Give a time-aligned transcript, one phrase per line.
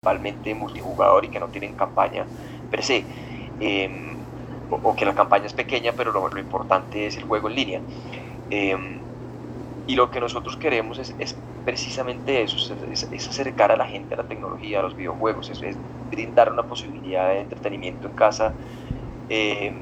[0.00, 2.24] principalmente multijugador y que no tienen campaña
[2.70, 3.04] per se.
[3.60, 4.16] Em,
[4.70, 7.80] o, que la campaña es pequeña, pero lo, importante es el juego en línea.
[8.48, 8.98] Em,
[9.86, 11.36] y lo que nosotros queremos es,
[11.66, 15.76] precisamente eso, es, acercar a la gente a la tecnología, a los videojuegos, es,
[16.10, 18.54] brindar una posibilidad de entretenimiento en casa
[19.28, 19.74] em,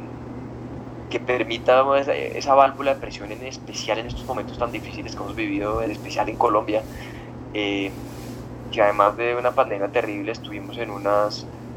[1.10, 1.84] que permita
[2.34, 5.92] esa, válvula de presión, en especial en estos momentos tan difíciles que hemos vivido, en
[5.92, 6.82] especial en Colombia,
[8.70, 11.28] que además de una pandemia terrible estuvimos en una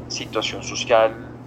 [0.06, 1.38] situación social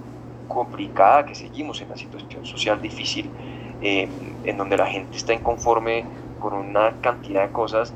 [0.48, 3.36] complicada, que seguimos en una situación social difícil,
[3.80, 7.96] eh, en donde la gente está inconforme con una cantidad de cosas,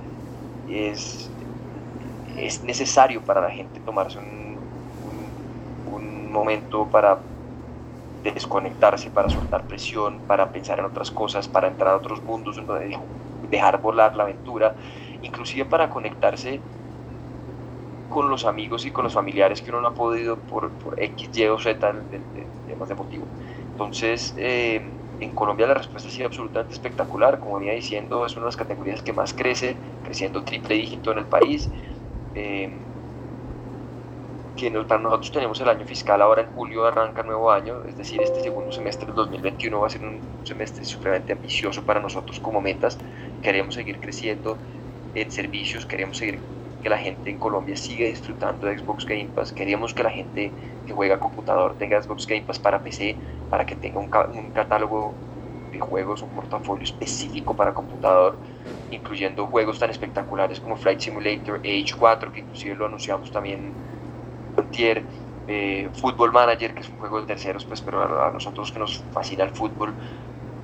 [0.66, 1.36] es,
[2.26, 4.60] es necesario para la gente tomarse un,
[5.86, 7.26] un momento para
[8.24, 12.58] desconectarse, para soltar presión, para pensar en otras cosas, para entrar a otros mundos,
[13.42, 14.76] dejar volar la aventura,
[15.22, 16.66] inclusive para conectarse
[18.10, 21.30] con los amigos y con los familiares que uno no ha podido por, por X,
[21.34, 22.20] Y o Z de,
[22.88, 23.26] de, motivo.
[23.72, 24.82] Entonces, eh,
[25.20, 28.58] en Colombia la respuesta ha sido absolutamente espectacular, como venía diciendo, es una de las
[28.58, 31.70] categorías que más crece, creciendo triple dígito en el país.
[32.36, 32.72] Eh,
[34.60, 38.22] que para nosotros tenemos el año fiscal, ahora en julio arranca nuevo año, es decir,
[38.22, 42.60] este segundo semestre del 2021 va a ser un semestre supremamente ambicioso para nosotros como
[42.60, 42.98] metas.
[43.42, 44.58] Queremos seguir creciendo
[45.16, 46.40] en servicios, queremos seguir
[46.82, 50.52] que la gente en Colombia siga disfrutando de Xbox Game Pass, queremos que la gente
[50.86, 53.18] que juega computador tenga Xbox Game Pass para PC,
[53.50, 54.10] para que tenga un,
[54.52, 55.14] catálogo
[55.72, 58.38] de juegos, un portafolio específico para computador,
[58.92, 63.74] incluyendo juegos tan espectaculares como Flight Simulator Age 4, que inclusive lo anunciamos también
[64.56, 65.04] Frontier,
[65.48, 69.04] eh, Football Manager, que es un juego de terceros, pues, pero a, nosotros que nos
[69.12, 69.94] fascina el fútbol,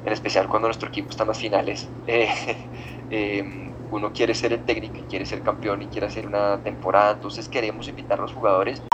[0.04, 2.30] en especial cuando nuestro equipo está en las finales, eh,
[3.10, 7.14] em, uno quiere ser el técnico y quiere ser campeón y quiere hacer una temporada,
[7.14, 8.86] entonces queremos invitar a los jugadores